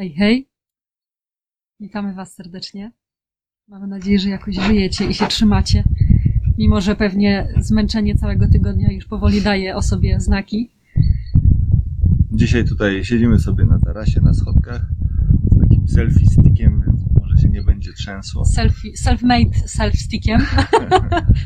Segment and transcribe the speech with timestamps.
[0.00, 0.48] Hej, hej.
[1.80, 2.92] Witamy Was serdecznie.
[3.68, 5.84] Mamy nadzieję, że jakoś żyjecie i się trzymacie.
[6.58, 10.70] Mimo, że pewnie zmęczenie całego tygodnia już powoli daje o sobie znaki.
[12.32, 14.86] Dzisiaj tutaj siedzimy sobie na tarasie, na schodkach
[15.50, 18.44] z takim selfie stickiem, więc może się nie będzie trzęsło.
[18.44, 20.40] Selfie, self-made self-stickiem.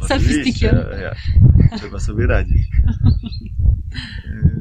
[0.08, 0.76] selfie stickiem.
[1.78, 2.62] Trzeba sobie radzić.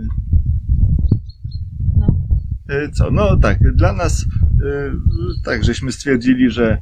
[2.69, 3.11] Yy, Co?
[3.11, 4.25] No tak, dla nas
[4.59, 4.93] yy,
[5.45, 6.77] tak, żeśmy stwierdzili, że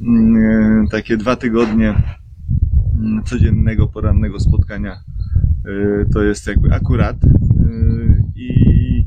[0.00, 4.96] yy, takie dwa tygodnie yy, codziennego, porannego spotkania
[6.12, 7.16] to jest jakby akurat
[8.34, 9.04] i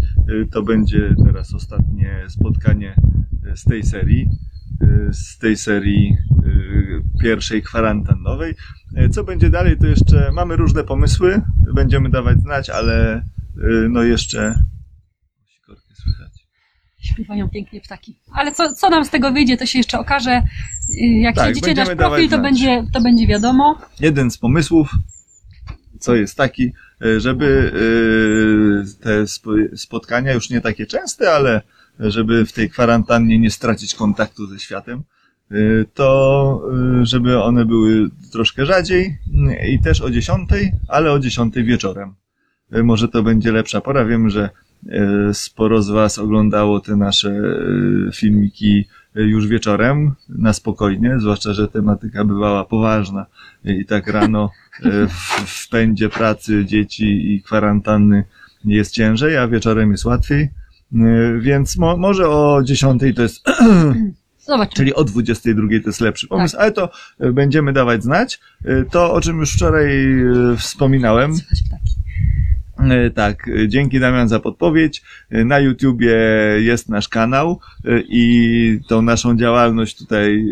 [0.51, 2.95] to będzie teraz ostatnie spotkanie
[3.55, 4.29] z tej serii,
[5.11, 6.17] z tej serii
[7.21, 8.55] pierwszej kwarantannowej.
[9.11, 11.41] Co będzie dalej, to jeszcze mamy różne pomysły,
[11.75, 13.21] będziemy dawać znać, ale
[13.89, 14.55] no jeszcze
[15.75, 16.31] sikorkę słychać.
[17.01, 18.19] Śpiewają pięknie ptaki.
[18.33, 20.41] Ale co, co nam z tego wyjdzie, to się jeszcze okaże.
[20.89, 22.41] Y, Jak Tak, śledzicie nasz profil, to znać.
[22.41, 23.81] będzie, to będzie wiadomo.
[23.99, 24.91] jeden z pomysłów,
[25.99, 26.71] co jest taki,
[27.05, 31.61] e, żeby e, te spo- spotkania już nie takie częste, ale
[31.99, 35.03] żeby w tej kwarantannie nie stracić kontaktu ze światem,
[35.93, 36.61] to
[37.01, 39.17] żeby one były troszkę rzadziej
[39.69, 40.49] i też o 10,
[40.87, 42.15] ale o 10 wieczorem.
[42.83, 44.05] Może to będzie lepsza pora.
[44.05, 44.49] Wiem, że
[45.33, 48.85] sporo z Was oglądało te nasze e, filmiki
[49.15, 53.25] e, już wieczorem, na spokojnie, zwłaszcza, że tematyka bywała poważna
[53.65, 54.51] i tak rano
[54.83, 55.13] e, w,
[55.45, 58.23] w pędzie pracy dzieci i kwarantanny
[58.65, 60.41] jest ciężej, a wieczorem jest łatwiej.
[60.41, 60.49] E,
[61.39, 63.45] Więc mo, może o 10 to jest,
[64.39, 64.73] Zobaczymy.
[64.77, 68.39] czyli o 22 to jest lepszy pomysł, ale to e, będziemy dawać znać.
[68.65, 71.98] E, To, o czym już wczoraj e, wspominałem, Słychać ptaki.
[72.79, 75.01] E, Tak, e, dzięki Damian za podpowiedź.
[75.29, 76.15] E, Na YouTubie
[76.59, 77.59] jest nasz kanał
[78.09, 80.49] i tą naszą działalność tutaj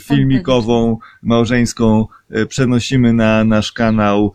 [0.00, 2.06] filmikową, małżeńską
[2.48, 4.34] przenosimy na nasz kanał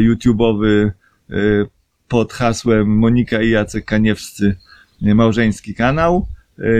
[0.00, 0.92] YouTubeowy
[2.08, 4.56] pod hasłem Monika i Jacek Kaniewscy
[5.00, 6.26] małżeński kanał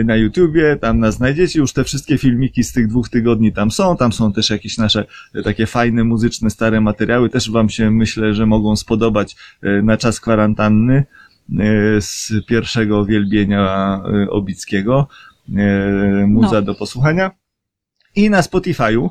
[0.05, 3.97] na YouTubie, tam nas znajdziecie, już te wszystkie filmiki z tych dwóch tygodni tam są,
[3.97, 5.05] tam są też jakieś nasze
[5.35, 9.97] e, takie fajne, muzyczne, stare materiały, też wam się myślę, że mogą spodobać e, na
[9.97, 11.05] czas kwarantanny
[11.99, 15.07] z pierwszego wielbienia Obickiego,
[16.27, 16.61] muza No.
[16.61, 17.31] do posłuchania.
[18.15, 19.09] I na Spotify'u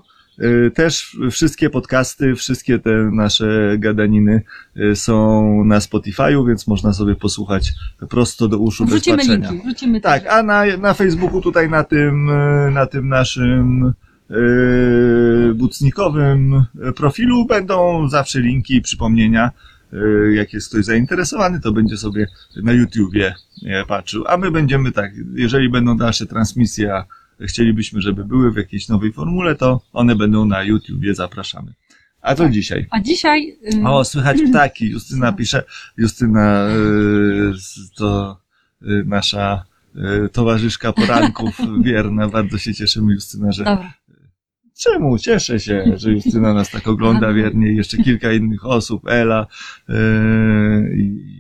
[0.75, 4.43] też wszystkie podcasty, wszystkie te nasze gadaniny
[4.77, 7.73] e, są na Spotify'u, więc można sobie posłuchać
[8.11, 9.51] prosto do uszu bez Wrzucimy patrzenia.
[9.51, 9.67] linki.
[9.67, 10.33] Wrzucimy Tak, też.
[10.33, 13.93] a na, na Facebooku tutaj na tym, e, na tym naszym
[14.31, 16.65] yy, bucnikowym
[16.97, 19.51] profilu będą zawsze linki i przypomnienia.
[20.33, 22.27] Jak jest ktoś zainteresowany, to będzie sobie
[22.63, 23.35] na YouTubie
[23.67, 24.25] e, patrzył.
[24.29, 27.03] A my będziemy tak, jeżeli będą dalsze transmisje,
[27.49, 31.75] chcielibyśmy, żeby były w jakiejś nowej formule, to one będą na YouTubie, zapraszamy.
[32.23, 32.53] A to Tak.
[32.53, 32.87] dzisiaj.
[32.91, 33.57] A dzisiaj.
[33.75, 34.91] y, O, słychać ptaki.
[34.91, 35.65] Justyna pisze.
[35.97, 38.41] Justyna y, z- to
[38.83, 39.65] y, nasza
[40.25, 42.29] y, towarzyszka poranków wierna.
[42.29, 43.65] Bardzo się cieszymy, Justyna, że.
[43.65, 43.95] Dobra.
[44.79, 45.19] Czemu?
[45.19, 49.47] Cieszę się, że Justyna nas tak ogląda wiernie jeszcze kilka innych osób, Ela.
[49.89, 49.93] y,
[50.97, 51.40] i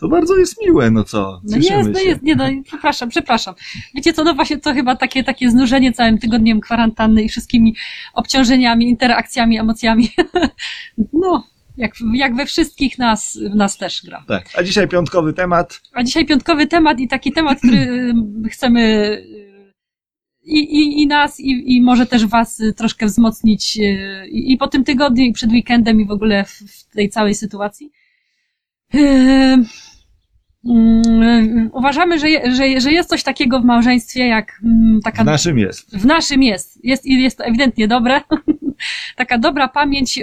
[0.00, 1.40] to bardzo jest miłe, no co?
[1.44, 2.08] No Cieszymy jest, no się.
[2.08, 3.54] jest, nie no, przepraszam, przepraszam.
[3.94, 7.76] Wiecie co, no właśnie to chyba takie, takie znużenie całym tygodniem kwarantanny i wszystkimi
[8.14, 10.08] obciążeniami, interakcjami, emocjami.
[11.12, 11.44] No,
[11.76, 14.24] jak, jak we wszystkich nas, w nas też gra.
[14.28, 14.44] Tak.
[14.56, 15.80] A dzisiaj piątkowy temat.
[15.92, 18.12] A dzisiaj piątkowy temat i taki temat, który
[18.52, 19.62] chcemy y,
[20.42, 24.56] i, i, i nas, i, i może też was y, troszkę wzmocnić y, i, i
[24.56, 27.92] po tym tygodniu, i przed weekendem, i w ogóle w, w tej całej sytuacji.
[28.92, 29.64] Yy,
[30.64, 35.58] mm, Uważamy, że, że, że jest coś takiego w małżeństwie, jak mm, taka W naszym
[35.58, 35.96] jest.
[35.96, 36.84] w naszym jest.
[36.84, 38.20] Jest jest to ewidentnie dobre.
[39.16, 40.20] Taka dobra pamięć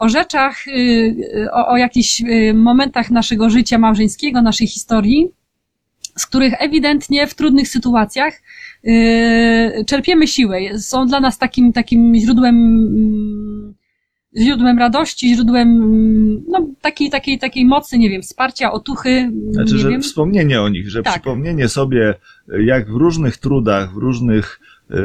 [0.00, 5.28] o rzeczach, y, y, o, o jakichś y, momentach naszego życia małżeńskiego, naszej historii,
[6.16, 8.42] z których ewidentnie w trudnych sytuacjach
[9.86, 10.78] czerpiemy siłę.
[10.78, 13.49] Są dla nas takim, takim źródłem, mm,
[14.36, 15.68] źródłem radości, źródłem
[16.48, 20.02] no, takiej, takiej, takiej mocy, nie wiem, wsparcia, otuchy, Znaczy, nie że wiem.
[20.02, 21.12] wspomnienie o nich, że Tak.
[21.12, 22.14] przypomnienie sobie,
[22.66, 24.60] jak w różnych trudach, w różnych
[24.90, 24.96] e,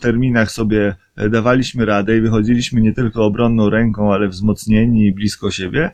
[0.00, 0.94] terminach sobie
[1.30, 5.90] dawaliśmy radę i wychodziliśmy nie tylko obronną ręką, ale wzmocnieni i blisko siebie,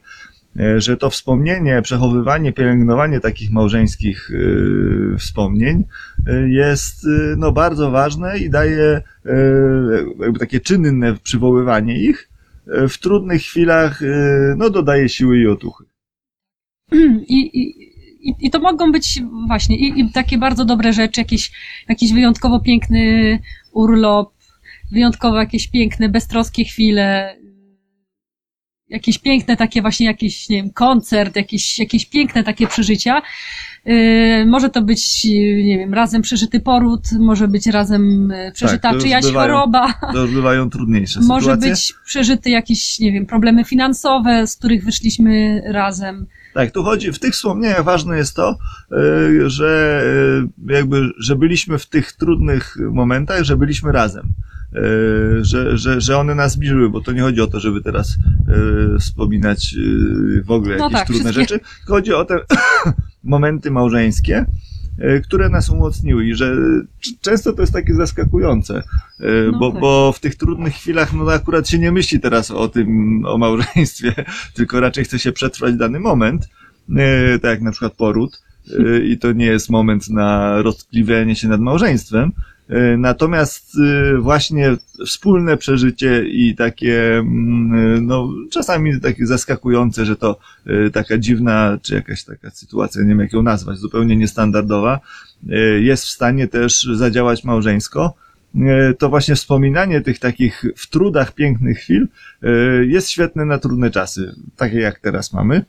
[0.77, 5.85] że to wspomnienie, przechowywanie, pielęgnowanie takich małżeńskich e, wspomnień
[6.27, 9.35] e, jest e, no, bardzo ważne i daje e,
[10.21, 12.31] jakby takie czynne przywoływanie ich
[12.67, 14.07] e, w trudnych chwilach, e,
[14.57, 15.85] no, dodaje siły i otuchy.
[17.29, 17.85] I, i,
[18.29, 21.53] i, I to mogą być właśnie i, i takie bardzo dobre rzeczy, jakiś,
[21.89, 23.39] jakiś wyjątkowo piękny
[23.73, 24.35] urlop,
[24.93, 27.37] wyjątkowo jakieś piękne, beztroskie chwile,
[28.89, 33.23] jakieś piękne takie właśnie jakiś, nie wiem, koncert, jakieś, jakieś piękne takie przeżycia.
[33.85, 35.25] Yy, może to być,
[35.65, 39.93] nie wiem, razem przeżyty poród, może być razem przeżyta Tak, to już czyjaś bywają- choroba,
[40.13, 41.71] To już bywają trudniejsze może sytuacje.
[41.71, 46.27] być przeżyte jakieś, nie wiem, problemy finansowe, z których wyszliśmy razem.
[46.55, 48.57] Tak, tu chodzi, w tych wspomnieniach ważne jest to,
[48.93, 50.03] y, że
[50.69, 54.29] y, jakby, że byliśmy w tych trudnych momentach, że byliśmy razem.
[54.77, 58.17] Y, Że, że, że one nas zbliżyły, bo to nie chodzi o to, żeby teraz
[59.01, 59.75] wspominać
[60.45, 61.55] w ogóle No jakieś tak, trudne wszystkie.
[61.55, 62.35] rzeczy, chodzi o te
[63.25, 64.47] momenty małżeńskie,
[65.25, 66.57] które nas umocniły i że
[67.05, 68.83] c- często to jest takie zaskakujące,
[69.21, 69.81] y, No bo, tak.
[69.81, 74.15] bo w tych trudnych chwilach no akurat się nie myśli teraz o tym, o małżeństwie,
[74.57, 76.49] tylko raczej chce się przetrwać dany moment,
[77.43, 78.43] tak jak na przykład poród
[79.05, 82.33] i to nie jest moment na roztkliwianie się nad małżeństwem,
[82.99, 84.77] Natomiast y, właśnie
[85.07, 91.79] wspólne przeżycie i takie, mm, y, no, czasami takie zaskakujące, że to y, taka dziwna,
[91.83, 95.01] czy jakaś taka sytuacja, nie wiem jak ją nazwać, zupełnie niestandardowa,
[95.81, 98.15] jest w stanie też zadziałać małżeńsko.
[98.99, 102.09] To właśnie wspominanie tych takich w trudach pięknych chwil
[102.87, 105.65] jest świetne na trudne czasy, takie jak teraz mamy.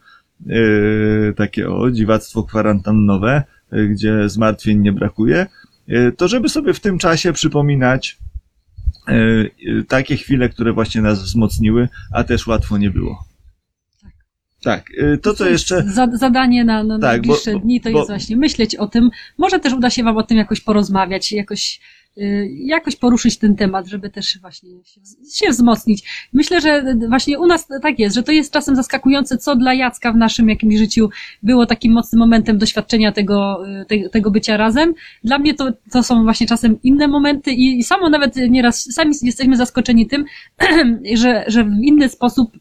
[1.35, 3.43] Takie o, dziwactwo kwarantannowe,
[3.89, 5.47] gdzie zmartwień nie brakuje.
[5.89, 8.17] Y, To żeby sobie w tym czasie przypominać
[9.09, 9.13] y,
[9.67, 13.25] y, takie chwile, które właśnie nas wzmocniły, a też łatwo nie było.
[14.01, 14.11] Tak.
[14.63, 14.85] Tak,
[15.21, 18.37] to co jeszcze, Za- Zadanie na, na Tak, najbliższe bo- dni to bo- jest właśnie
[18.37, 19.09] myśleć o tym.
[19.37, 21.79] Może też uda się Wam o tym jakoś porozmawiać, jakoś,
[22.51, 24.69] jakoś poruszyć ten temat, żeby też właśnie
[25.33, 26.27] się, wzmocnić.
[26.33, 30.11] Myślę, że właśnie u nas tak jest, że to jest czasem zaskakujące, co dla Jacka
[30.11, 31.09] w naszym jakimś życiu
[31.43, 34.93] było takim mocnym momentem doświadczenia tego, y, te, tego bycia razem.
[35.23, 39.15] Dla mnie to, to są właśnie czasem inne momenty i, i samo nawet nieraz sami
[39.21, 40.25] jesteśmy zaskoczeni tym,
[41.21, 42.51] że, że w inny sposób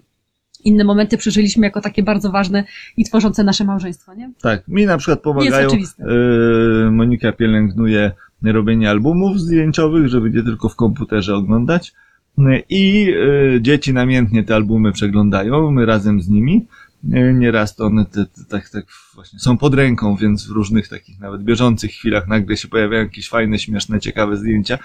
[0.65, 2.65] inne momenty przeżyliśmy jako takie bardzo ważne
[2.97, 4.31] i tworzące nasze małżeństwo, nie?
[4.43, 6.05] tak, mi na przykład pomagają, oczywiste.
[6.05, 8.13] y, Monika pielęgnuje
[8.53, 11.93] robienie albumów zdjęciowych, żeby nie tylko w komputerze oglądać.
[12.39, 13.09] Y, I
[13.57, 16.67] y, dzieci namiętnie te albumy przeglądają, my razem z nimi.
[17.09, 18.85] Nieraz to one te, te, tak, tak
[19.15, 23.29] właśnie są pod ręką, więc w różnych takich nawet bieżących chwilach nagle się pojawiają jakieś
[23.29, 24.79] fajne, śmieszne, ciekawe zdjęcia.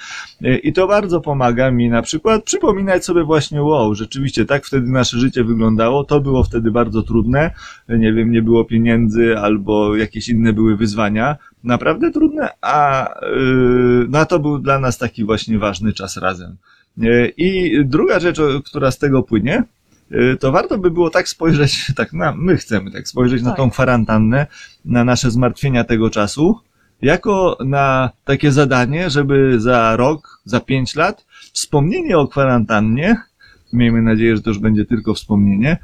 [0.46, 4.88] Y, I to bardzo pomaga mi na przykład przypominać sobie właśnie, wow, rzeczywiście tak wtedy
[4.88, 7.52] nasze życie wyglądało, to było wtedy bardzo trudne,
[7.90, 14.26] nie wiem, nie było pieniędzy albo jakieś inne były wyzwania, naprawdę trudne, a yy, no,
[14.26, 16.58] to był dla nas taki właśnie ważny czas razem.
[16.98, 19.64] Yy, I druga rzecz, która z tego płynie,
[20.40, 23.58] to warto by było tak spojrzeć, tak na, my chcemy tak spojrzeć na Tak.
[23.58, 24.48] tą kwarantannę,
[24.86, 26.60] na nasze zmartwienia tego czasu,
[27.02, 33.16] jako na takie zadanie, żeby za rok, za pięć lat wspomnienie o kwarantannie,
[33.74, 35.78] miejmy nadzieję, że to już będzie tylko wspomnienie,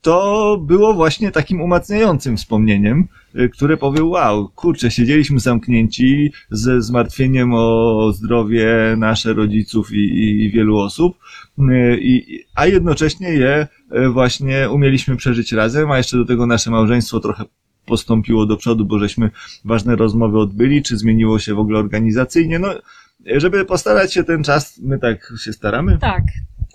[0.00, 7.54] to było właśnie takim umacniającym wspomnieniem, yy, które powie, wow, kurczę, siedzieliśmy zamknięci ze zmartwieniem
[7.54, 8.66] o zdrowie
[8.96, 11.18] nasze rodziców i, i wielu osób,
[11.58, 13.68] yy, i, a jednocześnie je
[14.12, 17.44] właśnie umieliśmy przeżyć razem, a jeszcze do tego nasze małżeństwo trochę
[17.86, 19.30] postąpiło do przodu, bo żeśmy
[19.64, 22.68] ważne rozmowy odbyli, czy zmieniło się w ogóle organizacyjnie, no,
[23.26, 26.22] żeby postarać się ten czas, my tak się staramy, Tak.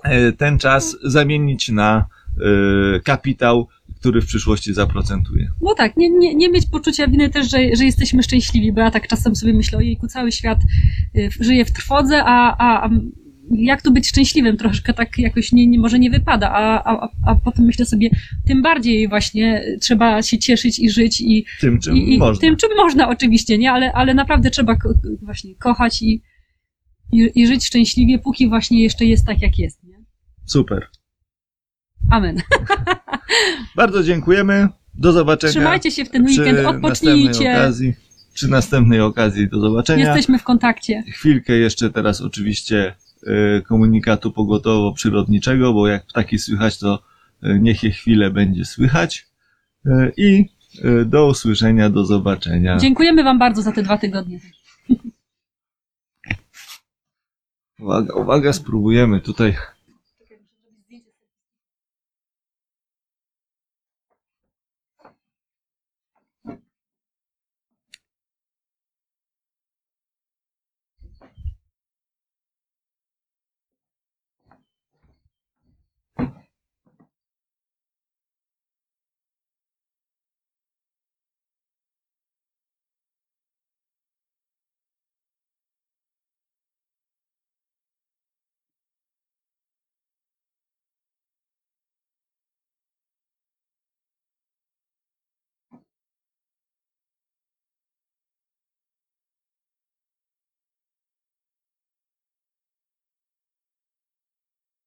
[0.04, 2.06] e, ten czas zamienić na
[2.46, 3.68] e, kapitał,
[4.00, 5.48] który w przyszłości zaprocentuje.
[5.62, 8.92] No tak, nie, nie, nie mieć poczucia winy też, że, że jesteśmy szczęśliwi, bo ja
[8.92, 10.60] tak czasem sobie myślę, ojejku, cały świat
[11.18, 12.90] y, żyje w trwodze, a, a, a
[13.52, 14.58] jak tu być szczęśliwym?
[14.58, 18.10] Troszkę tak jakoś nie, nie, może nie wypada, a, a, a potem myślę sobie,
[18.48, 22.42] tym bardziej właśnie trzeba się cieszyć i żyć i, Tym, czym i, i można.
[22.42, 23.72] tym, czym można oczywiście, nie?
[23.72, 26.22] Ale, ale naprawdę trzeba ko- właśnie kochać i,
[27.12, 29.96] i, i żyć szczęśliwie, póki właśnie jeszcze jest tak, jak jest, nie?
[30.46, 30.88] Super.
[32.12, 32.38] Amen.
[33.76, 34.68] Bardzo dziękujemy.
[34.94, 35.52] Do zobaczenia.
[35.52, 37.52] Trzymajcie się w ten weekend, odpocznijcie.
[37.52, 37.94] okazji.
[38.34, 40.06] Przy następnej okazji do zobaczenia.
[40.06, 41.04] Jesteśmy w kontakcie.
[41.14, 42.96] Chwilkę jeszcze teraz oczywiście
[43.28, 47.04] e, komunikatu pogotowo-przyrodniczego, bo jak ptaki słychać, to
[47.44, 49.28] e, niech je chwilę będzie słychać.
[49.86, 50.50] E, I
[51.06, 52.78] do usłyszenia, do zobaczenia.
[52.78, 54.40] Dziękujemy Wam bardzo za te dwa tygodnie.
[57.80, 59.56] Uwaga, uwaga, spróbujemy tutaj